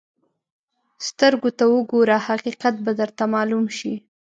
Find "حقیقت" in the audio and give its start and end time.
2.27-2.75